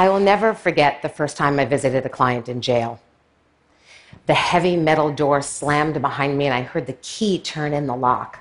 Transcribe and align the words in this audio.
I 0.00 0.08
will 0.08 0.18
never 0.18 0.54
forget 0.54 1.02
the 1.02 1.10
first 1.10 1.36
time 1.36 1.60
I 1.60 1.66
visited 1.66 2.06
a 2.06 2.08
client 2.08 2.48
in 2.48 2.62
jail. 2.62 3.02
The 4.24 4.32
heavy 4.32 4.74
metal 4.74 5.12
door 5.12 5.42
slammed 5.42 6.00
behind 6.00 6.38
me, 6.38 6.46
and 6.46 6.54
I 6.54 6.62
heard 6.62 6.86
the 6.86 6.94
key 7.02 7.38
turn 7.38 7.74
in 7.74 7.86
the 7.86 7.94
lock. 7.94 8.38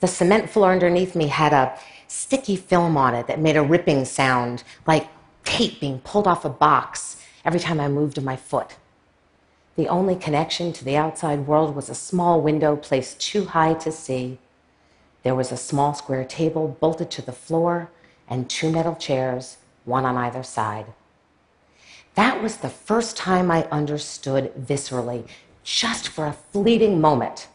The 0.00 0.06
cement 0.06 0.50
floor 0.50 0.70
underneath 0.70 1.16
me 1.16 1.28
had 1.28 1.54
a 1.54 1.78
sticky 2.08 2.56
film 2.56 2.98
on 2.98 3.14
it 3.14 3.26
that 3.26 3.40
made 3.40 3.56
a 3.56 3.62
ripping 3.62 4.04
sound, 4.04 4.62
like 4.86 5.08
tape 5.46 5.80
being 5.80 6.00
pulled 6.00 6.26
off 6.26 6.44
a 6.44 6.50
box 6.50 7.24
every 7.42 7.58
time 7.58 7.80
I 7.80 7.88
moved 7.88 8.22
my 8.22 8.36
foot. 8.36 8.76
The 9.76 9.88
only 9.88 10.14
connection 10.14 10.74
to 10.74 10.84
the 10.84 10.98
outside 10.98 11.46
world 11.46 11.74
was 11.74 11.88
a 11.88 11.94
small 11.94 12.38
window 12.42 12.76
placed 12.76 13.18
too 13.18 13.46
high 13.46 13.72
to 13.72 13.90
see. 13.90 14.36
There 15.22 15.34
was 15.34 15.52
a 15.52 15.56
small 15.56 15.94
square 15.94 16.26
table 16.26 16.76
bolted 16.80 17.10
to 17.12 17.22
the 17.22 17.32
floor 17.32 17.88
and 18.28 18.50
two 18.50 18.70
metal 18.70 18.94
chairs, 18.94 19.56
one 19.84 20.04
on 20.04 20.16
either 20.16 20.42
side. 20.42 20.86
That 22.14 22.42
was 22.42 22.58
the 22.58 22.68
first 22.68 23.16
time 23.16 23.50
I 23.50 23.64
understood 23.70 24.52
viscerally, 24.54 25.26
just 25.62 26.08
for 26.08 26.26
a 26.26 26.32
fleeting 26.32 27.00
moment, 27.00 27.48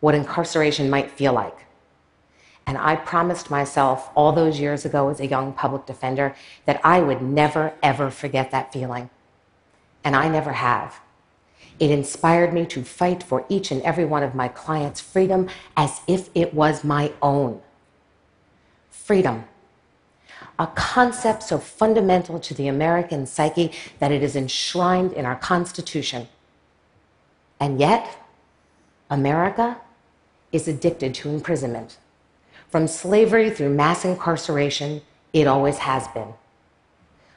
what 0.00 0.14
incarceration 0.14 0.88
might 0.88 1.10
feel 1.10 1.32
like. 1.32 1.66
And 2.66 2.76
I 2.78 2.96
promised 2.96 3.50
myself 3.50 4.10
all 4.14 4.32
those 4.32 4.58
years 4.58 4.84
ago 4.84 5.08
as 5.08 5.20
a 5.20 5.26
young 5.26 5.52
public 5.52 5.86
defender 5.86 6.34
that 6.64 6.80
I 6.82 7.00
would 7.00 7.22
never, 7.22 7.74
ever 7.82 8.10
forget 8.10 8.50
that 8.50 8.72
feeling. 8.72 9.08
And 10.02 10.16
I 10.16 10.28
never 10.28 10.52
have. 10.52 11.00
It 11.78 11.90
inspired 11.90 12.52
me 12.52 12.64
to 12.66 12.82
fight 12.82 13.22
for 13.22 13.44
each 13.48 13.70
and 13.70 13.82
every 13.82 14.04
one 14.04 14.22
of 14.22 14.34
my 14.34 14.48
clients' 14.48 15.00
freedom 15.00 15.48
as 15.76 16.00
if 16.06 16.30
it 16.34 16.54
was 16.54 16.82
my 16.82 17.12
own. 17.20 17.60
Freedom 18.90 19.44
a 20.58 20.66
concept 20.68 21.42
so 21.42 21.58
fundamental 21.58 22.38
to 22.40 22.54
the 22.54 22.68
American 22.68 23.26
psyche 23.26 23.72
that 23.98 24.12
it 24.12 24.22
is 24.22 24.36
enshrined 24.36 25.12
in 25.12 25.26
our 25.26 25.36
Constitution. 25.36 26.28
And 27.60 27.78
yet, 27.78 28.16
America 29.10 29.78
is 30.52 30.68
addicted 30.68 31.14
to 31.14 31.28
imprisonment. 31.28 31.98
From 32.70 32.88
slavery 32.88 33.50
through 33.50 33.70
mass 33.70 34.04
incarceration, 34.04 35.02
it 35.32 35.46
always 35.46 35.78
has 35.78 36.08
been. 36.08 36.34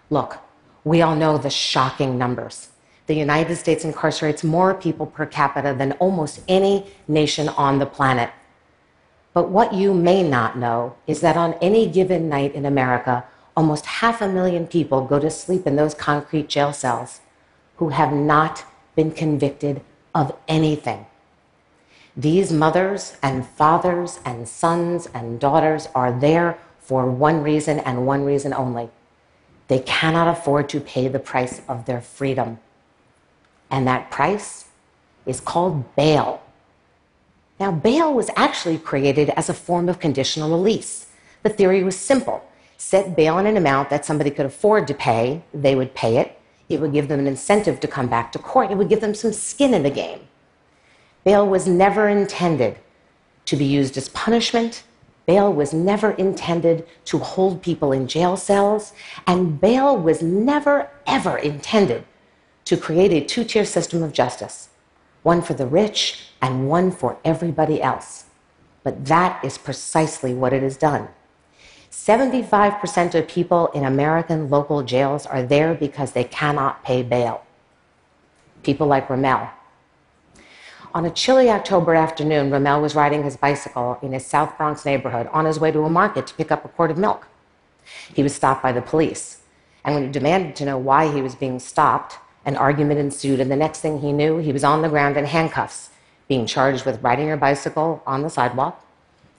Look, 0.09 0.37
we 0.83 1.01
all 1.01 1.15
know 1.15 1.37
the 1.37 1.49
shocking 1.49 2.17
numbers. 2.17 2.69
The 3.07 3.15
United 3.15 3.55
States 3.55 3.83
incarcerates 3.83 4.43
more 4.43 4.73
people 4.73 5.05
per 5.05 5.25
capita 5.25 5.75
than 5.77 5.93
almost 5.93 6.41
any 6.47 6.85
nation 7.07 7.49
on 7.49 7.79
the 7.79 7.85
planet. 7.85 8.31
But 9.33 9.49
what 9.49 9.73
you 9.73 9.93
may 9.93 10.23
not 10.23 10.57
know 10.57 10.95
is 11.07 11.21
that 11.21 11.37
on 11.37 11.53
any 11.55 11.87
given 11.87 12.29
night 12.29 12.55
in 12.55 12.65
America, 12.65 13.25
almost 13.55 13.85
half 13.85 14.21
a 14.21 14.27
million 14.27 14.67
people 14.67 15.05
go 15.05 15.19
to 15.19 15.29
sleep 15.29 15.67
in 15.67 15.75
those 15.75 15.93
concrete 15.93 16.49
jail 16.49 16.73
cells 16.73 17.21
who 17.77 17.89
have 17.89 18.11
not 18.11 18.65
been 18.95 19.11
convicted 19.11 19.81
of 20.15 20.35
anything. 20.47 21.05
These 22.17 22.51
mothers 22.51 23.17
and 23.21 23.47
fathers 23.47 24.19
and 24.25 24.47
sons 24.47 25.07
and 25.13 25.39
daughters 25.39 25.87
are 25.95 26.11
there 26.11 26.57
for 26.79 27.05
one 27.05 27.43
reason 27.43 27.79
and 27.79 28.05
one 28.05 28.25
reason 28.25 28.53
only. 28.53 28.89
They 29.69 29.79
cannot 29.79 30.27
afford 30.27 30.67
to 30.69 30.81
pay 30.81 31.07
the 31.07 31.19
price 31.19 31.61
of 31.69 31.85
their 31.85 32.01
freedom. 32.01 32.59
And 33.69 33.87
that 33.87 34.09
price 34.09 34.65
is 35.25 35.39
called 35.39 35.95
bail. 35.95 36.41
Now, 37.59 37.71
bail 37.71 38.13
was 38.13 38.29
actually 38.37 38.77
created 38.77 39.31
as 39.31 39.49
a 39.49 39.53
form 39.53 39.89
of 39.89 39.99
conditional 39.99 40.49
release. 40.49 41.07
The 41.43 41.49
theory 41.49 41.83
was 41.83 41.95
simple 41.95 42.45
set 42.77 43.13
bail 43.13 43.37
in 43.37 43.45
an 43.45 43.57
amount 43.57 43.89
that 43.89 44.05
somebody 44.05 44.31
could 44.31 44.45
afford 44.45 44.87
to 44.87 44.93
pay, 44.93 45.43
they 45.53 45.75
would 45.75 45.93
pay 45.93 46.15
it. 46.15 46.39
It 46.69 46.79
would 46.79 46.93
give 46.93 47.09
them 47.09 47.19
an 47.19 47.27
incentive 47.27 47.81
to 47.81 47.89
come 47.89 48.07
back 48.07 48.31
to 48.31 48.39
court, 48.39 48.71
it 48.71 48.77
would 48.77 48.87
give 48.87 49.01
them 49.01 49.13
some 49.13 49.33
skin 49.33 49.73
in 49.73 49.83
the 49.83 49.89
game. 49.89 50.21
Bail 51.25 51.45
was 51.45 51.67
never 51.67 52.07
intended 52.07 52.77
to 53.45 53.57
be 53.57 53.65
used 53.65 53.97
as 53.97 54.07
punishment. 54.09 54.83
Bail 55.25 55.51
was 55.51 55.73
never 55.73 56.11
intended 56.11 56.87
to 57.05 57.17
hold 57.17 57.61
people 57.61 57.91
in 57.91 58.07
jail 58.07 58.37
cells. 58.37 58.93
And 59.27 59.59
bail 59.59 59.97
was 59.97 60.21
never, 60.21 60.89
ever 61.05 61.37
intended 61.37 62.05
to 62.63 62.77
create 62.77 63.11
a 63.11 63.25
two 63.25 63.43
tier 63.43 63.65
system 63.65 64.01
of 64.01 64.13
justice 64.13 64.68
one 65.23 65.41
for 65.41 65.53
the 65.53 65.67
rich 65.67 66.25
and 66.41 66.69
one 66.69 66.91
for 66.91 67.17
everybody 67.23 67.81
else. 67.81 68.25
But 68.83 69.05
that 69.05 69.43
is 69.43 69.57
precisely 69.57 70.33
what 70.33 70.53
it 70.53 70.63
has 70.63 70.77
done. 70.77 71.09
75% 71.91 73.15
of 73.15 73.27
people 73.27 73.67
in 73.67 73.83
American 73.83 74.49
local 74.49 74.83
jails 74.83 75.25
are 75.25 75.43
there 75.43 75.73
because 75.73 76.13
they 76.13 76.23
cannot 76.23 76.83
pay 76.83 77.03
bail. 77.03 77.43
People 78.63 78.87
like 78.87 79.09
Ramel. 79.09 79.49
On 80.93 81.05
a 81.05 81.11
chilly 81.11 81.49
October 81.49 81.93
afternoon, 81.93 82.49
Ramel 82.49 82.81
was 82.81 82.95
riding 82.95 83.23
his 83.23 83.37
bicycle 83.37 83.99
in 84.01 84.11
his 84.11 84.25
South 84.25 84.57
Bronx 84.57 84.85
neighborhood 84.85 85.27
on 85.31 85.45
his 85.45 85.59
way 85.59 85.71
to 85.71 85.83
a 85.83 85.89
market 85.89 86.25
to 86.27 86.33
pick 86.33 86.51
up 86.51 86.65
a 86.65 86.67
quart 86.69 86.89
of 86.89 86.97
milk. 86.97 87.27
He 88.13 88.23
was 88.23 88.33
stopped 88.33 88.63
by 88.63 88.71
the 88.71 88.81
police. 88.81 89.41
And 89.83 89.93
when 89.93 90.05
he 90.05 90.11
demanded 90.11 90.55
to 90.57 90.65
know 90.65 90.77
why 90.77 91.11
he 91.11 91.21
was 91.21 91.35
being 91.35 91.59
stopped, 91.59 92.17
an 92.45 92.55
argument 92.55 92.99
ensued, 92.99 93.39
and 93.39 93.51
the 93.51 93.55
next 93.55 93.81
thing 93.81 93.99
he 93.99 94.13
knew, 94.13 94.37
he 94.37 94.51
was 94.51 94.63
on 94.63 94.81
the 94.81 94.89
ground 94.89 95.17
in 95.17 95.25
handcuffs, 95.25 95.89
being 96.27 96.45
charged 96.45 96.85
with 96.85 97.01
riding 97.03 97.31
a 97.31 97.37
bicycle 97.37 98.01
on 98.05 98.21
the 98.21 98.29
sidewalk 98.29 98.85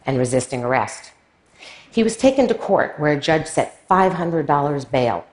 and 0.04 0.18
resisting 0.18 0.64
arrest. 0.64 1.12
He 1.90 2.02
was 2.02 2.16
taken 2.16 2.46
to 2.48 2.54
court 2.54 2.98
where 2.98 3.12
a 3.12 3.20
judge 3.20 3.46
set 3.46 3.88
$500 3.88 4.90
bail. 4.90 5.26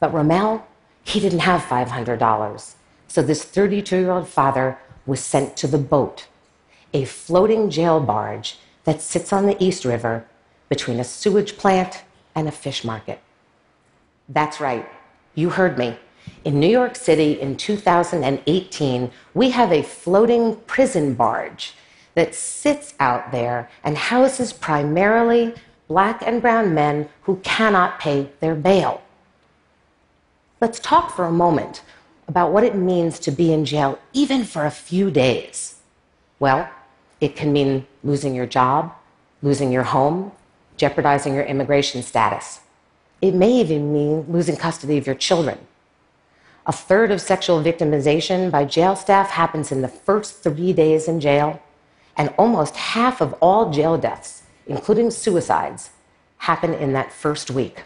But 0.00 0.12
Ramel, 0.12 0.66
he 1.04 1.20
didn't 1.20 1.40
have 1.40 1.62
$500. 1.62 2.74
So 3.06 3.22
this 3.22 3.44
32 3.44 3.96
year 3.96 4.10
old 4.10 4.28
father 4.28 4.78
was 5.06 5.20
sent 5.20 5.56
to 5.58 5.66
the 5.66 5.78
boat, 5.78 6.26
a 6.92 7.04
floating 7.04 7.70
jail 7.70 8.00
barge 8.00 8.58
that 8.84 9.00
sits 9.00 9.32
on 9.32 9.46
the 9.46 9.62
East 9.62 9.84
River 9.84 10.26
between 10.68 10.98
a 10.98 11.04
sewage 11.04 11.56
plant 11.56 12.02
and 12.34 12.48
a 12.48 12.52
fish 12.52 12.84
market. 12.84 13.20
That's 14.28 14.60
right, 14.60 14.88
you 15.34 15.50
heard 15.50 15.78
me. 15.78 15.98
In 16.44 16.60
New 16.60 16.68
York 16.68 16.96
City 16.96 17.40
in 17.40 17.56
2018, 17.56 19.10
we 19.32 19.50
have 19.50 19.72
a 19.72 19.82
floating 19.82 20.56
prison 20.66 21.14
barge 21.14 21.74
that 22.14 22.34
sits 22.34 22.94
out 23.00 23.32
there 23.32 23.70
and 23.82 23.96
houses 23.96 24.52
primarily 24.52 25.54
black 25.88 26.22
and 26.26 26.40
brown 26.40 26.74
men 26.74 27.08
who 27.22 27.36
cannot 27.36 27.98
pay 27.98 28.28
their 28.40 28.54
bail. 28.54 29.02
Let's 30.60 30.78
talk 30.80 31.14
for 31.14 31.24
a 31.24 31.32
moment 31.32 31.82
about 32.28 32.52
what 32.52 32.64
it 32.64 32.74
means 32.74 33.18
to 33.20 33.30
be 33.30 33.52
in 33.52 33.64
jail 33.64 33.98
even 34.12 34.44
for 34.44 34.64
a 34.64 34.70
few 34.70 35.10
days. 35.10 35.76
Well, 36.38 36.68
it 37.20 37.36
can 37.36 37.52
mean 37.52 37.86
losing 38.02 38.34
your 38.34 38.46
job, 38.46 38.92
losing 39.42 39.72
your 39.72 39.82
home, 39.82 40.32
jeopardizing 40.76 41.34
your 41.34 41.44
immigration 41.44 42.02
status. 42.02 42.60
It 43.20 43.34
may 43.34 43.52
even 43.52 43.92
mean 43.92 44.26
losing 44.28 44.56
custody 44.56 44.98
of 44.98 45.06
your 45.06 45.16
children. 45.16 45.58
A 46.66 46.72
third 46.72 47.10
of 47.10 47.20
sexual 47.20 47.62
victimization 47.62 48.50
by 48.50 48.64
jail 48.64 48.96
staff 48.96 49.30
happens 49.30 49.70
in 49.70 49.82
the 49.82 49.88
first 49.88 50.42
three 50.42 50.72
days 50.72 51.08
in 51.08 51.20
jail, 51.20 51.60
and 52.16 52.32
almost 52.38 52.76
half 52.76 53.20
of 53.20 53.34
all 53.40 53.70
jail 53.70 53.98
deaths, 53.98 54.44
including 54.66 55.10
suicides, 55.10 55.90
happen 56.38 56.72
in 56.72 56.94
that 56.94 57.12
first 57.12 57.50
week. 57.50 57.82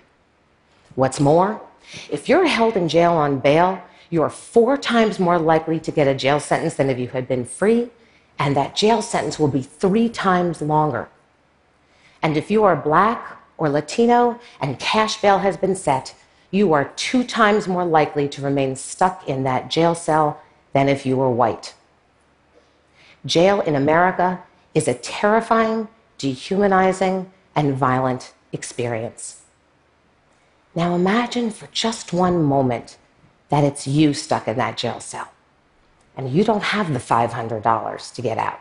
What's 0.94 1.18
more, 1.18 1.60
if 2.08 2.28
you're 2.28 2.46
held 2.46 2.76
in 2.76 2.88
jail 2.88 3.12
on 3.12 3.40
bail, 3.40 3.82
you 4.10 4.22
are 4.22 4.30
four 4.30 4.76
times 4.76 5.18
more 5.18 5.38
likely 5.38 5.80
to 5.80 5.90
get 5.90 6.06
a 6.06 6.14
jail 6.14 6.38
sentence 6.38 6.74
than 6.74 6.88
if 6.88 6.98
you 6.98 7.08
had 7.08 7.26
been 7.26 7.44
free, 7.44 7.90
and 8.38 8.56
that 8.56 8.76
jail 8.76 9.02
sentence 9.02 9.40
will 9.40 9.48
be 9.48 9.62
three 9.62 10.08
times 10.08 10.62
longer. 10.62 11.08
And 12.22 12.36
if 12.36 12.48
you 12.48 12.62
are 12.62 12.76
black 12.76 13.38
or 13.56 13.68
Latino 13.68 14.38
and 14.60 14.78
cash 14.78 15.20
bail 15.20 15.38
has 15.38 15.56
been 15.56 15.74
set, 15.74 16.14
you 16.50 16.72
are 16.72 16.92
two 16.96 17.24
times 17.24 17.68
more 17.68 17.84
likely 17.84 18.28
to 18.28 18.42
remain 18.42 18.76
stuck 18.76 19.28
in 19.28 19.44
that 19.44 19.70
jail 19.70 19.94
cell 19.94 20.40
than 20.72 20.88
if 20.88 21.04
you 21.04 21.16
were 21.16 21.30
white. 21.30 21.74
Jail 23.26 23.60
in 23.60 23.74
America 23.74 24.42
is 24.74 24.88
a 24.88 24.94
terrifying, 24.94 25.88
dehumanizing, 26.16 27.30
and 27.54 27.74
violent 27.74 28.32
experience. 28.52 29.42
Now 30.74 30.94
imagine 30.94 31.50
for 31.50 31.66
just 31.72 32.12
one 32.12 32.42
moment 32.42 32.96
that 33.48 33.64
it's 33.64 33.86
you 33.86 34.14
stuck 34.14 34.46
in 34.46 34.56
that 34.56 34.76
jail 34.76 35.00
cell 35.00 35.32
and 36.16 36.30
you 36.30 36.44
don't 36.44 36.62
have 36.62 36.92
the 36.92 36.98
$500 36.98 38.14
to 38.14 38.22
get 38.22 38.38
out. 38.38 38.60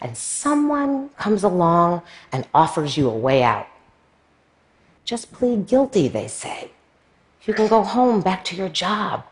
And 0.00 0.16
someone 0.16 1.10
comes 1.10 1.42
along 1.42 2.02
and 2.32 2.48
offers 2.54 2.96
you 2.96 3.08
a 3.08 3.16
way 3.16 3.42
out. 3.42 3.66
Just 5.10 5.32
plead 5.32 5.66
guilty, 5.66 6.06
they 6.06 6.28
say. 6.28 6.70
You 7.42 7.52
can 7.52 7.66
go 7.66 7.82
home 7.82 8.20
back 8.20 8.44
to 8.44 8.54
your 8.54 8.68
job. 8.68 9.24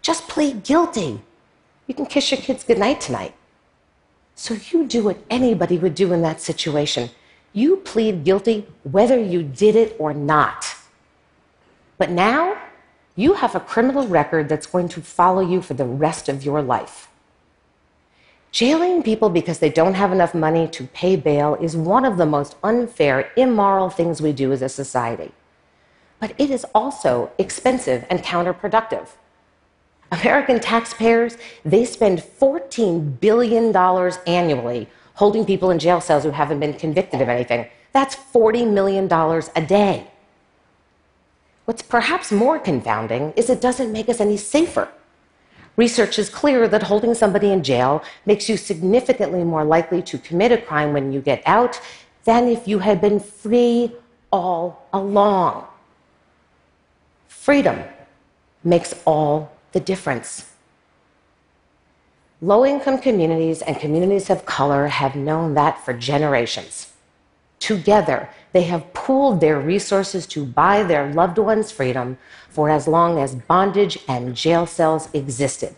Just 0.00 0.28
plead 0.28 0.64
guilty. 0.64 1.20
You 1.86 1.92
can 1.92 2.06
kiss 2.06 2.30
your 2.30 2.40
kids 2.40 2.64
goodnight 2.64 3.02
tonight. 3.02 3.34
So 4.34 4.56
you 4.70 4.86
do 4.86 5.04
what 5.04 5.18
anybody 5.28 5.76
would 5.76 5.94
do 5.94 6.14
in 6.14 6.22
that 6.22 6.40
situation. 6.40 7.10
You 7.52 7.76
plead 7.76 8.24
guilty 8.24 8.66
whether 8.82 9.18
you 9.22 9.42
did 9.42 9.76
it 9.76 9.94
or 9.98 10.14
not. 10.14 10.74
But 11.98 12.08
now, 12.08 12.56
you 13.14 13.34
have 13.34 13.54
a 13.54 13.60
criminal 13.60 14.08
record 14.08 14.48
that's 14.48 14.66
going 14.66 14.88
to 14.88 15.02
follow 15.02 15.42
you 15.42 15.60
for 15.60 15.74
the 15.74 15.84
rest 15.84 16.30
of 16.30 16.46
your 16.46 16.62
life. 16.62 17.08
Jailing 18.54 19.02
people 19.02 19.30
because 19.30 19.58
they 19.58 19.68
don't 19.68 19.94
have 19.94 20.12
enough 20.12 20.32
money 20.32 20.68
to 20.68 20.86
pay 20.86 21.16
bail 21.16 21.56
is 21.56 21.76
one 21.76 22.04
of 22.04 22.16
the 22.16 22.24
most 22.24 22.54
unfair, 22.62 23.32
immoral 23.36 23.90
things 23.90 24.22
we 24.22 24.32
do 24.32 24.52
as 24.52 24.62
a 24.62 24.68
society. 24.68 25.32
But 26.20 26.34
it 26.38 26.50
is 26.52 26.64
also 26.72 27.32
expensive 27.36 28.06
and 28.08 28.22
counterproductive. 28.22 29.08
American 30.12 30.60
taxpayers, 30.60 31.36
they 31.64 31.84
spend 31.84 32.20
$14 32.20 33.18
billion 33.18 33.74
annually 34.24 34.88
holding 35.14 35.44
people 35.44 35.72
in 35.72 35.80
jail 35.80 36.00
cells 36.00 36.22
who 36.22 36.30
haven't 36.30 36.60
been 36.60 36.74
convicted 36.74 37.20
of 37.20 37.28
anything. 37.28 37.66
That's 37.90 38.14
$40 38.14 38.70
million 38.70 39.12
a 39.12 39.66
day. 39.66 40.06
What's 41.64 41.82
perhaps 41.82 42.30
more 42.30 42.60
confounding 42.60 43.32
is 43.32 43.50
it 43.50 43.60
doesn't 43.60 43.90
make 43.90 44.08
us 44.08 44.20
any 44.20 44.36
safer. 44.36 44.92
Research 45.76 46.18
is 46.18 46.30
clear 46.30 46.68
that 46.68 46.84
holding 46.84 47.14
somebody 47.14 47.50
in 47.50 47.62
jail 47.62 48.02
makes 48.26 48.48
you 48.48 48.56
significantly 48.56 49.42
more 49.42 49.64
likely 49.64 50.02
to 50.02 50.18
commit 50.18 50.52
a 50.52 50.58
crime 50.58 50.92
when 50.92 51.12
you 51.12 51.20
get 51.20 51.42
out 51.46 51.80
than 52.24 52.48
if 52.48 52.68
you 52.68 52.78
had 52.78 53.00
been 53.00 53.18
free 53.18 53.92
all 54.32 54.86
along. 54.92 55.66
Freedom 57.28 57.82
makes 58.62 58.94
all 59.04 59.52
the 59.72 59.80
difference. 59.80 60.50
Low 62.40 62.64
income 62.64 62.98
communities 62.98 63.62
and 63.62 63.78
communities 63.78 64.30
of 64.30 64.46
color 64.46 64.86
have 64.86 65.16
known 65.16 65.54
that 65.54 65.84
for 65.84 65.92
generations. 65.92 66.93
Together, 67.64 68.28
they 68.52 68.64
have 68.64 68.92
pooled 68.92 69.40
their 69.40 69.58
resources 69.58 70.26
to 70.26 70.44
buy 70.44 70.82
their 70.82 71.10
loved 71.14 71.38
ones' 71.38 71.72
freedom 71.72 72.18
for 72.50 72.68
as 72.68 72.86
long 72.86 73.18
as 73.18 73.34
bondage 73.34 73.98
and 74.06 74.36
jail 74.36 74.66
cells 74.66 75.08
existed. 75.14 75.74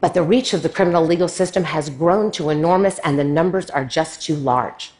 But 0.00 0.14
the 0.14 0.22
reach 0.22 0.54
of 0.54 0.62
the 0.62 0.70
criminal 0.70 1.04
legal 1.04 1.28
system 1.28 1.64
has 1.64 1.90
grown 1.90 2.30
to 2.30 2.48
enormous, 2.48 2.98
and 3.00 3.18
the 3.18 3.22
numbers 3.22 3.68
are 3.68 3.84
just 3.84 4.22
too 4.22 4.34
large. 4.34 4.92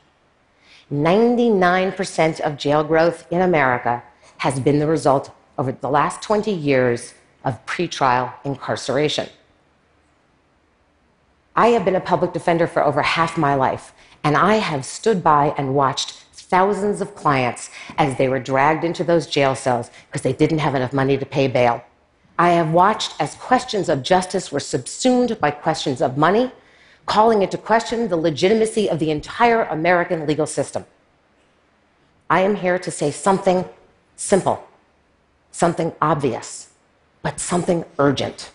99% 0.93 2.41
of 2.41 2.58
jail 2.58 2.84
growth 2.84 3.26
in 3.32 3.41
America 3.41 4.02
has 4.44 4.61
been 4.61 4.81
the 4.81 4.87
result 4.87 5.31
over 5.56 5.73
the 5.73 5.88
last 5.88 6.20
20 6.20 6.50
years 6.52 7.14
of 7.46 7.64
pretrial 7.64 8.34
incarceration. 8.44 9.31
I 11.56 11.69
have 11.69 11.87
been 11.87 11.96
a 11.96 12.00
public 12.12 12.34
defender 12.34 12.67
for 12.67 12.84
over 12.84 13.00
half 13.00 13.38
my 13.38 13.55
life, 13.55 13.94
and 14.28 14.36
I 14.36 14.56
have 14.56 14.84
stood 14.84 15.25
by 15.25 15.54
and 15.56 15.75
watched 15.75 16.10
thousands 16.34 17.00
of 17.00 17.14
clients 17.14 17.70
as 17.96 18.19
they 18.19 18.28
were 18.28 18.38
dragged 18.38 18.84
into 18.84 19.02
those 19.02 19.26
jail 19.26 19.54
cells 19.54 19.90
because 20.06 20.20
they 20.20 20.34
didn't 20.34 20.58
have 20.58 20.75
enough 20.75 20.92
money 20.92 21.16
to 21.16 21.25
pay 21.25 21.48
bail. 21.48 21.82
I 22.38 22.50
have 22.50 22.70
watched 22.70 23.14
as 23.19 23.36
questions 23.36 23.88
of 23.88 24.02
justice 24.02 24.52
were 24.52 24.60
subsumed 24.60 25.40
by 25.40 25.50
questions 25.50 26.02
of 26.02 26.19
money, 26.19 26.52
calling 27.06 27.40
into 27.40 27.56
question 27.56 28.08
the 28.08 28.19
legitimacy 28.19 28.90
of 28.90 28.98
the 28.98 29.10
entire 29.10 29.62
American 29.62 30.26
legal 30.26 30.46
system. 30.46 30.84
I 32.28 32.40
am 32.40 32.56
here 32.56 32.78
to 32.81 32.90
say 32.90 33.10
something 33.10 33.64
simple, 34.16 34.62
something 35.52 35.94
obvious, 36.02 36.69
but 37.22 37.40
something 37.40 37.82
urgent. 37.98 38.50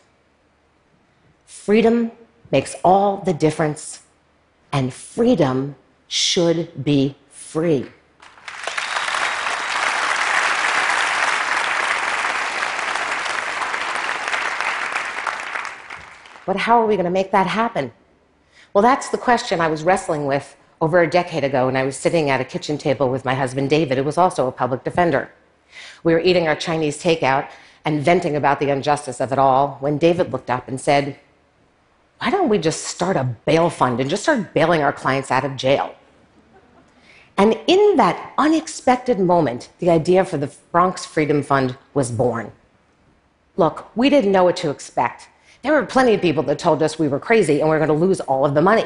Freedom 1.48 2.12
makes 2.52 2.76
all 2.84 3.18
the 3.18 3.34
difference, 3.34 4.03
and 4.74 4.92
freedom 4.92 5.76
should 6.08 6.84
be 6.84 7.16
free. 7.30 7.86
But 16.46 16.58
how 16.58 16.82
are 16.82 16.86
we 16.86 16.96
going 16.96 17.06
to 17.06 17.12
make 17.12 17.32
that 17.32 17.48
happen? 17.48 17.94
Well, 18.74 18.82
that's 18.82 19.10
the 19.10 19.18
question 19.18 19.62
I 19.62 19.68
was 19.68 19.84
wrestling 19.84 20.26
with 20.26 20.58
over 20.82 21.02
a 21.02 21.10
decade 21.10 21.44
ago 21.44 21.68
when 21.68 21.78
I 21.78 21.84
was 21.84 21.96
sitting 21.96 22.30
at 22.30 22.42
a 22.42 22.44
kitchen 22.44 22.78
table 22.78 23.10
with 23.10 23.24
my 23.24 23.36
husband 23.36 23.70
David, 23.70 23.98
who 23.98 24.04
was 24.04 24.18
also 24.18 24.48
a 24.48 24.52
public 24.52 24.84
defender. 24.84 25.32
We 26.04 26.14
were 26.14 26.20
eating 26.20 26.48
our 26.48 26.56
Chinese 26.56 27.02
takeout 27.02 27.50
and 27.86 28.02
venting 28.02 28.36
about 28.36 28.60
the 28.60 28.70
injustice 28.70 29.22
of 29.22 29.32
it 29.32 29.40
all 29.40 29.78
when 29.80 29.98
David 29.98 30.32
looked 30.34 30.50
up 30.50 30.68
and 30.68 30.82
said, 30.82 31.18
why 32.24 32.30
don't 32.30 32.48
we 32.48 32.58
just 32.58 32.86
start 32.86 33.18
a 33.18 33.26
bail 33.46 33.70
fund 33.70 34.00
and 34.00 34.10
just 34.10 34.24
start 34.24 34.54
bailing 34.54 34.82
our 34.82 34.94
clients 34.94 35.30
out 35.30 35.44
of 35.44 35.58
jail? 35.58 35.94
And 37.38 37.60
in 37.68 37.98
that 37.98 38.32
unexpected 38.38 39.20
moment, 39.20 39.68
the 39.80 39.90
idea 39.90 40.24
for 40.24 40.38
the 40.38 40.50
Bronx 40.72 41.06
Freedom 41.06 41.44
Fund 41.44 41.78
was 41.94 42.12
born. 42.12 42.50
Look, 43.58 43.94
we 43.98 44.10
didn't 44.10 44.32
know 44.32 44.46
what 44.46 44.56
to 44.58 44.70
expect. 44.70 45.28
There 45.64 45.74
were 45.74 45.86
plenty 45.86 46.14
of 46.14 46.22
people 46.22 46.44
that 46.44 46.60
told 46.60 46.82
us 46.82 46.98
we 46.98 47.10
were 47.10 47.20
crazy 47.20 47.60
and 47.60 47.70
we 47.70 47.76
were 47.76 47.86
going 47.86 48.00
to 48.00 48.06
lose 48.06 48.22
all 48.22 48.46
of 48.46 48.54
the 48.54 48.62
money. 48.62 48.86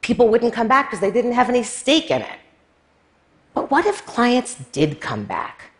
People 0.00 0.26
wouldn't 0.26 0.52
come 0.52 0.66
back 0.66 0.90
because 0.90 1.00
they 1.00 1.12
didn't 1.12 1.34
have 1.34 1.48
any 1.48 1.62
stake 1.62 2.10
in 2.10 2.22
it. 2.22 2.38
But 3.54 3.70
what 3.70 3.86
if 3.86 4.04
clients 4.06 4.56
did 4.72 5.00
come 5.00 5.22
back? 5.22 5.70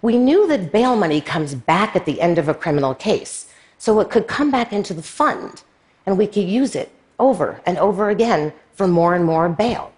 We 0.00 0.16
knew 0.16 0.48
that 0.48 0.72
bail 0.72 0.96
money 0.96 1.20
comes 1.20 1.54
back 1.54 1.94
at 1.94 2.06
the 2.06 2.22
end 2.22 2.38
of 2.38 2.48
a 2.48 2.54
criminal 2.54 2.94
case, 2.94 3.52
so 3.76 4.00
it 4.00 4.08
could 4.08 4.26
come 4.26 4.50
back 4.50 4.72
into 4.72 4.94
the 4.94 5.02
fund 5.02 5.62
and 6.06 6.16
we 6.16 6.26
could 6.26 6.48
use 6.48 6.74
it 6.74 6.90
over 7.18 7.60
and 7.66 7.76
over 7.78 8.08
again 8.10 8.52
for 8.74 8.86
more 8.86 9.14
and 9.14 9.24
more 9.24 9.48
bail. 9.48 9.92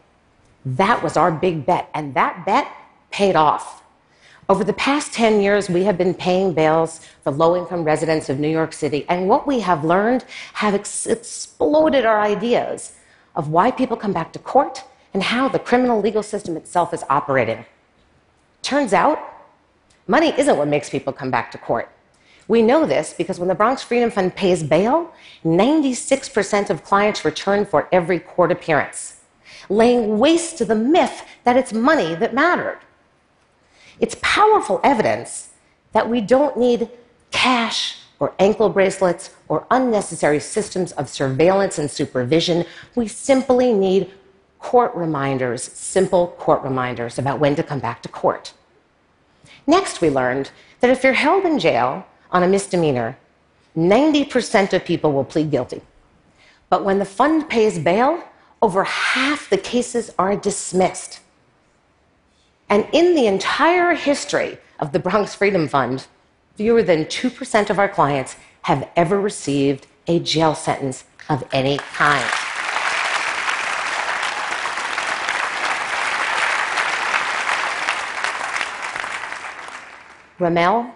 That 0.65 1.03
was 1.03 1.17
our 1.17 1.31
big 1.31 1.67
bet, 1.67 1.89
and 1.95 2.15
that 2.15 2.45
bet 2.45 2.69
paid 3.11 3.37
off. 3.37 3.83
Over 4.49 4.65
the 4.65 4.73
past 4.73 5.13
10 5.13 5.43
years, 5.43 5.69
we 5.69 5.85
have 5.85 5.99
been 5.99 6.15
paying 6.15 6.55
bails 6.55 7.07
for 7.23 7.31
low 7.31 7.55
income 7.55 7.85
residents 7.85 8.31
of 8.31 8.39
New 8.39 8.49
York 8.49 8.73
City, 8.73 9.05
and 9.09 9.29
what 9.29 9.47
we 9.47 9.61
have 9.61 9.85
learned 9.85 10.25
have 10.55 10.75
ex- 10.75 11.07
exploded 11.07 12.07
our 12.07 12.21
ideas 12.21 12.95
of 13.37 13.51
why 13.51 13.71
people 13.71 13.97
come 13.97 14.13
back 14.13 14.33
to 14.33 14.39
court 14.39 14.85
and 15.13 15.23
how 15.23 15.49
the 15.49 15.59
criminal 15.59 16.01
legal 16.01 16.23
system 16.23 16.57
itself 16.57 16.95
is 16.95 17.05
operating. 17.11 17.65
Turns 18.63 18.93
out, 18.93 19.19
money 20.07 20.33
isn't 20.39 20.57
what 20.57 20.69
makes 20.69 20.89
people 20.89 21.13
come 21.13 21.31
back 21.31 21.51
to 21.51 21.59
court. 21.59 21.91
We 22.49 22.63
know 22.63 22.87
this 22.87 23.13
because 23.13 23.39
when 23.39 23.49
the 23.49 23.55
Bronx 23.55 23.83
Freedom 23.83 24.11
Fund 24.11 24.35
pays 24.35 24.63
bail, 24.63 25.13
96% 25.45 26.71
of 26.71 26.83
clients 26.83 27.25
return 27.25 27.67
for 27.67 27.89
every 27.93 28.19
court 28.19 28.51
appearance, 28.51 29.21
laying 29.69 30.19
waste 30.19 30.57
to 30.59 30.65
the 30.65 30.75
myth 30.75 31.25
that 31.45 31.59
it's 31.59 31.75
money 31.75 32.15
that 32.15 32.35
mattered. 32.35 32.81
It's 34.01 34.17
powerful 34.23 34.81
evidence 34.83 35.51
that 35.93 36.09
we 36.09 36.23
don't 36.23 36.57
need 36.57 36.89
cash 37.31 37.99
or 38.19 38.35
ankle 38.39 38.71
bracelets 38.71 39.31
or 39.49 39.67
unnecessary 39.71 40.41
systems 40.41 40.93
of 40.93 41.09
surveillance 41.09 41.79
and 41.79 41.91
supervision. 41.91 42.65
We 42.95 43.09
simply 43.09 43.73
need 43.73 44.11
court 44.59 44.95
reminders, 44.95 45.63
simple 45.63 46.29
court 46.39 46.63
reminders 46.63 47.19
about 47.19 47.39
when 47.41 47.55
to 47.57 47.63
come 47.63 47.79
back 47.79 48.03
to 48.03 48.09
court. 48.09 48.55
Next, 49.67 50.01
we 50.01 50.11
learned 50.11 50.51
that 50.81 50.91
if 50.91 51.05
you're 51.05 51.13
held 51.13 51.45
in 51.45 51.59
jail 51.59 52.07
on 52.31 52.43
a 52.43 52.49
misdemeanor, 52.49 53.19
90% 53.77 54.73
of 54.73 54.85
people 54.85 55.13
will 55.13 55.25
plead 55.25 55.51
guilty. 55.51 55.81
But 56.69 56.85
when 56.85 56.99
the 56.99 57.05
fund 57.05 57.49
pays 57.49 57.79
bail, 57.79 58.23
over 58.61 58.85
half 58.85 59.49
the 59.49 59.57
cases 59.57 60.13
are 60.19 60.37
dismissed. 60.37 61.21
And 62.69 62.87
in 62.93 63.15
the 63.15 63.27
entire 63.27 63.95
history 63.95 64.59
of 64.79 64.93
the 64.93 64.99
Bronx 64.99 65.35
Freedom 65.35 65.69
Fund, 65.69 66.07
fewer 66.57 66.83
than 66.83 67.05
2% 67.07 67.71
of 67.71 67.79
our 67.79 67.89
clients 67.89 68.37
have 68.63 68.89
ever 68.97 69.19
received 69.19 69.87
a 70.07 70.19
jail 70.19 70.55
sentence 70.55 71.05
of 71.29 71.45
any 71.53 71.79
kind. 71.79 72.29
Ramel 80.39 80.95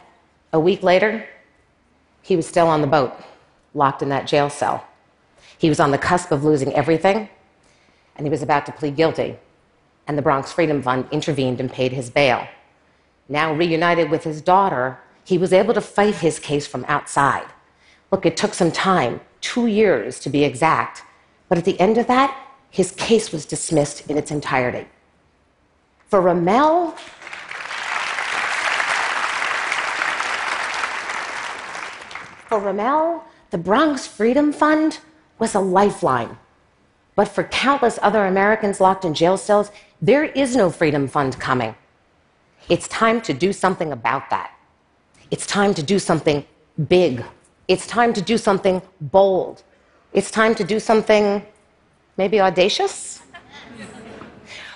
a 0.52 0.60
week 0.60 0.82
later, 0.82 1.26
he 2.22 2.36
was 2.36 2.46
still 2.46 2.68
on 2.68 2.80
the 2.80 2.86
boat, 2.86 3.14
locked 3.74 4.02
in 4.02 4.08
that 4.10 4.26
jail 4.26 4.50
cell. 4.50 4.86
He 5.58 5.68
was 5.68 5.80
on 5.80 5.90
the 5.90 5.98
cusp 5.98 6.30
of 6.30 6.44
losing 6.44 6.74
everything, 6.74 7.28
and 8.16 8.26
he 8.26 8.30
was 8.30 8.42
about 8.42 8.66
to 8.66 8.72
plead 8.72 8.96
guilty. 8.96 9.36
And 10.06 10.18
the 10.18 10.22
Bronx 10.22 10.52
Freedom 10.52 10.82
Fund 10.82 11.06
intervened 11.10 11.60
and 11.60 11.72
paid 11.72 11.92
his 11.92 12.10
bail. 12.10 12.46
Now, 13.28 13.54
reunited 13.54 14.10
with 14.10 14.24
his 14.24 14.42
daughter, 14.42 14.98
he 15.24 15.38
was 15.38 15.52
able 15.52 15.74
to 15.74 15.80
fight 15.80 16.16
his 16.16 16.38
case 16.38 16.66
from 16.66 16.84
outside. 16.88 17.46
Look, 18.10 18.26
it 18.26 18.36
took 18.36 18.54
some 18.54 18.72
time, 18.72 19.20
two 19.40 19.66
years 19.66 20.18
to 20.20 20.28
be 20.28 20.44
exact, 20.44 21.02
but 21.48 21.58
at 21.58 21.64
the 21.64 21.78
end 21.80 21.96
of 21.96 22.08
that, 22.08 22.36
his 22.70 22.92
case 22.92 23.32
was 23.32 23.46
dismissed 23.46 24.10
in 24.10 24.18
its 24.18 24.30
entirety. 24.30 24.86
For 26.08 26.20
Ramel, 26.20 26.94
For 32.52 32.58
Ramel, 32.58 33.24
the 33.48 33.56
Bronx 33.56 34.06
Freedom 34.06 34.52
Fund 34.52 34.98
was 35.38 35.54
a 35.54 35.58
lifeline. 35.58 36.36
But 37.16 37.28
for 37.28 37.44
countless 37.44 37.98
other 38.02 38.26
Americans 38.26 38.78
locked 38.78 39.06
in 39.06 39.14
jail 39.14 39.38
cells, 39.38 39.70
there 40.02 40.24
is 40.24 40.54
no 40.54 40.68
Freedom 40.68 41.08
Fund 41.08 41.40
coming. 41.40 41.74
It's 42.68 42.86
time 42.88 43.22
to 43.22 43.32
do 43.32 43.54
something 43.54 43.90
about 43.90 44.28
that. 44.28 44.50
It's 45.30 45.46
time 45.46 45.72
to 45.72 45.82
do 45.82 45.98
something 45.98 46.44
big. 46.88 47.24
It's 47.68 47.86
time 47.86 48.12
to 48.12 48.20
do 48.20 48.36
something 48.36 48.82
bold. 49.00 49.62
It's 50.12 50.30
time 50.30 50.54
to 50.56 50.62
do 50.62 50.78
something 50.78 51.46
maybe 52.18 52.38
audacious. 52.38 53.22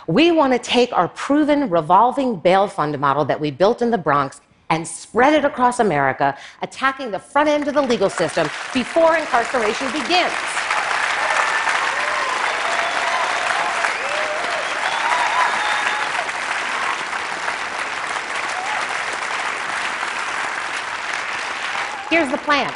We 0.07 0.31
want 0.31 0.55
to 0.55 0.59
take 0.59 0.95
our 0.95 1.09
proven 1.09 1.69
revolving 1.69 2.37
bail 2.37 2.69
fund 2.69 2.99
model 2.99 3.27
that 3.27 3.39
we 3.39 3.51
built 3.51 3.83
in 3.83 3.91
the 3.91 3.99
Bronx 3.99 4.41
and 4.71 4.87
spread 4.87 5.35
it 5.35 5.45
across 5.45 5.81
America, 5.81 6.37
attacking 6.63 7.11
the 7.11 7.19
front 7.19 7.49
end 7.49 7.69
of 7.69 7.75
the 7.75 7.83
legal 7.83 8.11
system 8.11 8.47
before 8.75 9.17
incarceration 9.17 9.91
begins. 9.93 10.33
Here's 22.11 22.31
the 22.31 22.39
plan. 22.39 22.73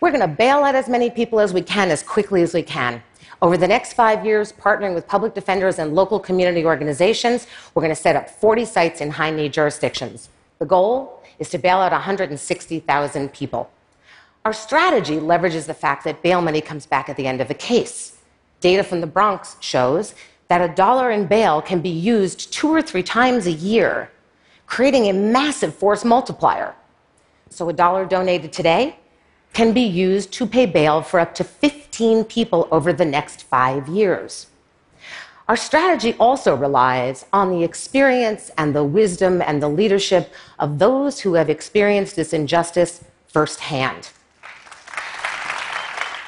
We're 0.00 0.10
going 0.10 0.20
to 0.20 0.28
bail 0.28 0.64
out 0.64 0.74
as 0.74 0.88
many 0.88 1.10
people 1.10 1.38
as 1.38 1.52
we 1.52 1.60
can 1.60 1.90
as 1.90 2.02
quickly 2.02 2.42
as 2.42 2.54
we 2.54 2.62
can. 2.62 3.02
Over 3.40 3.56
the 3.56 3.68
next 3.68 3.92
five 3.92 4.26
years, 4.26 4.52
partnering 4.52 4.94
with 4.94 5.06
public 5.06 5.32
defenders 5.32 5.78
and 5.78 5.94
local 5.94 6.18
community 6.18 6.64
organizations, 6.64 7.46
we're 7.72 7.82
going 7.82 7.94
to 7.94 8.00
set 8.00 8.16
up 8.16 8.28
40 8.28 8.64
sites 8.64 9.00
in 9.00 9.10
high 9.10 9.30
need 9.30 9.52
jurisdictions. 9.52 10.28
The 10.58 10.66
goal 10.66 11.22
is 11.38 11.48
to 11.50 11.58
bail 11.58 11.78
out 11.78 11.92
160,000 11.92 13.32
people. 13.32 13.70
Our 14.44 14.52
strategy 14.52 15.18
leverages 15.18 15.66
the 15.66 15.74
fact 15.74 16.02
that 16.02 16.20
bail 16.20 16.40
money 16.40 16.60
comes 16.60 16.84
back 16.84 17.08
at 17.08 17.16
the 17.16 17.28
end 17.28 17.40
of 17.40 17.48
a 17.48 17.54
case. 17.54 18.18
Data 18.60 18.82
from 18.82 19.00
the 19.00 19.06
Bronx 19.06 19.56
shows 19.60 20.16
that 20.48 20.60
a 20.60 20.74
dollar 20.74 21.12
in 21.12 21.26
bail 21.26 21.62
can 21.62 21.80
be 21.80 21.90
used 21.90 22.52
two 22.52 22.68
or 22.68 22.82
three 22.82 23.04
times 23.04 23.46
a 23.46 23.52
year, 23.52 24.10
creating 24.66 25.08
a 25.08 25.12
massive 25.12 25.74
force 25.74 26.04
multiplier. 26.04 26.74
So, 27.50 27.68
a 27.68 27.72
dollar 27.72 28.04
donated 28.04 28.52
today 28.52 28.96
can 29.52 29.72
be 29.72 29.82
used 29.82 30.32
to 30.32 30.46
pay 30.46 30.66
bail 30.66 31.02
for 31.02 31.20
up 31.20 31.34
to 31.36 31.44
15 31.98 32.26
people 32.26 32.68
over 32.70 32.92
the 32.92 33.04
next 33.04 33.42
five 33.42 33.88
years. 33.88 34.46
Our 35.48 35.56
strategy 35.56 36.14
also 36.20 36.54
relies 36.54 37.26
on 37.32 37.50
the 37.50 37.64
experience 37.64 38.52
and 38.56 38.72
the 38.72 38.84
wisdom 38.84 39.42
and 39.42 39.60
the 39.60 39.68
leadership 39.68 40.32
of 40.60 40.78
those 40.78 41.18
who 41.18 41.34
have 41.34 41.50
experienced 41.50 42.14
this 42.14 42.32
injustice 42.32 43.02
firsthand. 43.26 44.10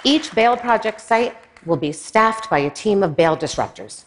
Each 0.03 0.35
bail 0.35 0.57
project 0.57 1.01
site 1.01 1.37
will 1.65 1.77
be 1.77 1.93
staffed 1.93 2.51
by 2.51 2.59
a 2.59 2.71
team 2.71 3.05
of 3.05 3.15
bail 3.15 3.37
disruptors. 3.37 4.07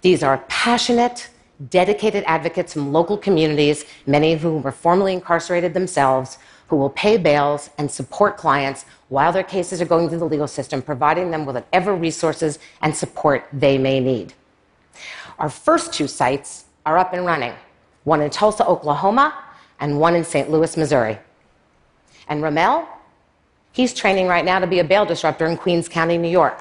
These 0.00 0.24
are 0.24 0.38
passionate, 0.48 1.28
dedicated 1.70 2.24
advocates 2.26 2.72
from 2.72 2.92
local 2.92 3.16
communities, 3.16 3.84
many 4.04 4.32
of 4.32 4.40
whom 4.40 4.62
were 4.62 4.72
formerly 4.72 5.12
incarcerated 5.12 5.74
themselves, 5.74 6.38
who 6.68 6.76
will 6.76 6.90
pay 6.90 7.16
bails 7.16 7.70
and 7.78 7.90
support 7.90 8.36
clients 8.36 8.84
while 9.08 9.32
their 9.32 9.42
cases 9.42 9.80
are 9.80 9.86
going 9.86 10.08
through 10.08 10.18
the 10.18 10.24
legal 10.24 10.48
system, 10.48 10.82
providing 10.82 11.30
them 11.30 11.44
with 11.44 11.56
whatever 11.56 11.94
resources 11.94 12.58
and 12.82 12.94
support 12.96 13.46
they 13.52 13.78
may 13.78 14.00
need. 14.00 14.32
Our 15.38 15.50
first 15.50 15.92
two 15.92 16.08
sites 16.08 16.64
are 16.86 16.98
up 16.98 17.12
and 17.12 17.24
running 17.26 17.54
one 18.04 18.20
in 18.20 18.30
Tulsa, 18.30 18.66
Oklahoma, 18.66 19.34
and 19.80 19.98
one 19.98 20.14
in 20.14 20.24
St. 20.24 20.50
Louis, 20.50 20.76
Missouri. 20.76 21.18
And 22.28 22.42
Ramel, 22.42 22.86
he's 23.72 23.94
training 23.94 24.26
right 24.26 24.44
now 24.44 24.58
to 24.58 24.66
be 24.66 24.78
a 24.78 24.84
bail 24.84 25.06
disruptor 25.06 25.46
in 25.46 25.56
Queens 25.56 25.88
County, 25.88 26.18
New 26.18 26.28
York. 26.28 26.60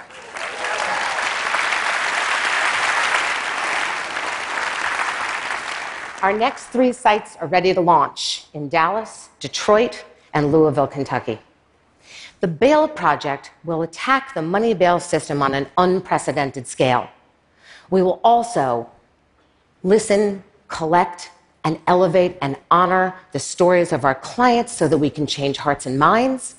Our 6.24 6.32
next 6.32 6.68
three 6.68 6.94
sites 6.94 7.36
are 7.42 7.48
ready 7.48 7.74
to 7.74 7.82
launch 7.82 8.46
in 8.54 8.70
Dallas, 8.70 9.28
Detroit, 9.42 10.06
and 10.34 10.54
Louisville, 10.54 10.88
Kentucky. 10.88 11.38
The 12.40 12.48
Bail 12.48 12.88
Project 12.88 13.52
will 13.66 13.82
attack 13.82 14.34
the 14.34 14.42
money 14.42 14.74
bail 14.74 15.02
system 15.02 15.42
on 15.42 15.54
an 15.54 15.68
unprecedented 15.78 16.66
scale. 16.66 17.10
We 17.90 18.02
will 18.02 18.22
also 18.24 18.90
listen, 19.84 20.46
collect, 20.70 21.30
and 21.66 21.78
elevate 21.88 22.38
and 22.42 22.56
honor 22.72 23.16
the 23.34 23.40
stories 23.40 23.92
of 23.92 24.06
our 24.06 24.16
clients 24.16 24.72
so 24.72 24.88
that 24.88 24.98
we 24.98 25.10
can 25.10 25.28
change 25.28 25.58
hearts 25.58 25.86
and 25.86 26.00
minds. 26.00 26.56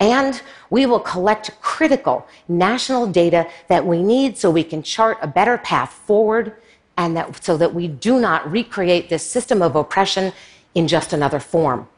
And 0.00 0.40
we 0.70 0.86
will 0.86 1.00
collect 1.00 1.60
critical 1.60 2.26
national 2.48 3.08
data 3.08 3.46
that 3.68 3.84
we 3.84 4.02
need 4.02 4.38
so 4.38 4.50
we 4.50 4.64
can 4.64 4.82
chart 4.82 5.18
a 5.20 5.26
better 5.26 5.58
path 5.58 5.92
forward 5.92 6.54
and 6.96 7.16
that, 7.16 7.42
so 7.44 7.56
that 7.56 7.74
we 7.74 7.88
do 7.88 8.20
not 8.20 8.50
recreate 8.50 9.08
this 9.08 9.24
system 9.24 9.62
of 9.62 9.76
oppression 9.76 10.32
in 10.74 10.88
just 10.88 11.12
another 11.12 11.40
form. 11.40 11.88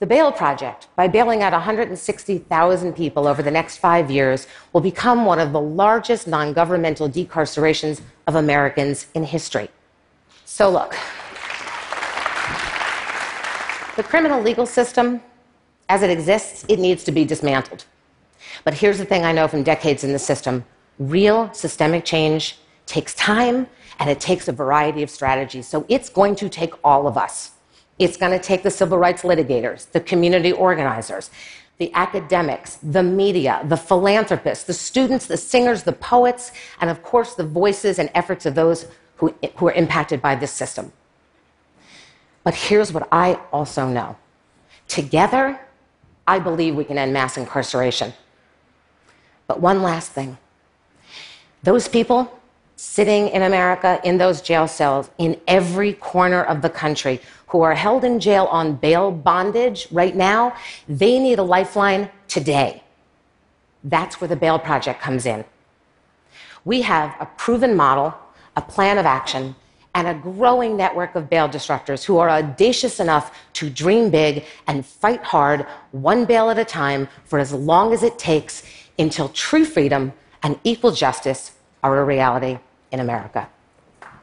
The 0.00 0.06
Bail 0.06 0.32
Project, 0.32 0.88
by 0.96 1.06
bailing 1.06 1.42
out 1.42 1.52
160,000 1.52 2.92
people 2.92 3.28
over 3.28 3.40
the 3.40 3.52
next 3.52 3.76
five 3.76 4.10
years, 4.10 4.48
will 4.72 4.80
become 4.80 5.24
one 5.24 5.38
of 5.38 5.52
the 5.52 5.60
largest 5.60 6.26
non 6.26 6.52
governmental 6.52 7.08
decarcerations 7.08 8.00
of 8.26 8.34
Americans 8.34 9.06
in 9.14 9.22
history. 9.22 9.68
So, 10.44 10.68
look, 10.68 10.96
the 13.96 14.02
criminal 14.02 14.42
legal 14.42 14.66
system, 14.66 15.22
as 15.88 16.02
it 16.02 16.10
exists, 16.10 16.64
it 16.68 16.80
needs 16.80 17.04
to 17.04 17.12
be 17.12 17.24
dismantled. 17.24 17.84
But 18.64 18.74
here's 18.74 18.98
the 18.98 19.04
thing 19.04 19.24
I 19.24 19.30
know 19.32 19.46
from 19.46 19.62
decades 19.62 20.02
in 20.02 20.12
the 20.12 20.18
system 20.18 20.64
real 20.98 21.52
systemic 21.54 22.04
change 22.04 22.58
takes 22.86 23.14
time 23.14 23.66
and 23.98 24.10
it 24.10 24.20
takes 24.20 24.48
a 24.48 24.52
variety 24.52 25.02
of 25.02 25.10
strategies. 25.10 25.66
So 25.66 25.84
it's 25.88 26.08
going 26.08 26.34
to 26.36 26.48
take 26.48 26.74
all 26.84 27.06
of 27.06 27.16
us. 27.16 27.52
It's 27.98 28.16
going 28.16 28.32
to 28.32 28.42
take 28.42 28.62
the 28.62 28.70
civil 28.70 28.98
rights 28.98 29.22
litigators, 29.22 29.90
the 29.90 30.00
community 30.00 30.52
organizers, 30.52 31.30
the 31.78 31.92
academics, 31.94 32.76
the 32.76 33.02
media, 33.02 33.64
the 33.68 33.76
philanthropists, 33.76 34.64
the 34.64 34.72
students, 34.72 35.26
the 35.26 35.36
singers, 35.36 35.82
the 35.82 35.92
poets, 35.92 36.52
and 36.80 36.90
of 36.90 37.02
course 37.02 37.34
the 37.34 37.44
voices 37.44 37.98
and 37.98 38.10
efforts 38.14 38.46
of 38.46 38.54
those 38.54 38.86
who, 39.16 39.34
who 39.56 39.68
are 39.68 39.72
impacted 39.72 40.20
by 40.20 40.34
this 40.34 40.52
system. 40.52 40.92
But 42.44 42.54
here's 42.54 42.92
what 42.92 43.08
I 43.12 43.34
also 43.52 43.88
know 43.88 44.16
together, 44.88 45.60
I 46.26 46.38
believe 46.38 46.74
we 46.74 46.84
can 46.84 46.98
end 46.98 47.12
mass 47.12 47.36
incarceration. 47.36 48.12
But 49.46 49.60
one 49.60 49.82
last 49.82 50.12
thing 50.12 50.38
those 51.62 51.86
people 51.86 52.36
sitting 52.76 53.28
in 53.28 53.42
America 53.42 54.00
in 54.04 54.18
those 54.18 54.42
jail 54.42 54.66
cells 54.66 55.10
in 55.18 55.40
every 55.46 55.92
corner 55.94 56.42
of 56.42 56.62
the 56.62 56.70
country 56.70 57.20
who 57.46 57.62
are 57.62 57.74
held 57.74 58.04
in 58.04 58.18
jail 58.18 58.46
on 58.46 58.74
bail 58.74 59.10
bondage 59.10 59.86
right 59.90 60.16
now, 60.16 60.54
they 60.88 61.18
need 61.18 61.38
a 61.38 61.42
lifeline 61.42 62.10
today. 62.28 62.82
That's 63.84 64.20
where 64.20 64.28
the 64.28 64.36
Bail 64.36 64.58
Project 64.58 65.00
comes 65.00 65.26
in. 65.26 65.44
We 66.64 66.82
have 66.82 67.14
a 67.20 67.26
proven 67.26 67.74
model, 67.76 68.14
a 68.56 68.62
plan 68.62 68.98
of 68.98 69.06
action, 69.06 69.54
and 69.94 70.08
a 70.08 70.14
growing 70.14 70.76
network 70.76 71.14
of 71.14 71.28
bail 71.28 71.48
disruptors 71.48 72.04
who 72.04 72.16
are 72.18 72.30
audacious 72.30 73.00
enough 73.00 73.38
to 73.54 73.68
dream 73.68 74.10
big 74.10 74.44
and 74.66 74.86
fight 74.86 75.22
hard, 75.22 75.66
one 75.90 76.24
bail 76.24 76.48
at 76.48 76.58
a 76.58 76.64
time, 76.64 77.08
for 77.24 77.38
as 77.38 77.52
long 77.52 77.92
as 77.92 78.02
it 78.02 78.18
takes 78.18 78.62
until 78.98 79.28
true 79.28 79.64
freedom 79.64 80.12
and 80.42 80.58
equal 80.64 80.92
justice 80.92 81.52
are 81.82 81.98
a 81.98 82.04
reality 82.04 82.58
in 82.92 83.00
America. 83.00 83.48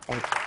Thank 0.01 0.23
you. 0.23 0.38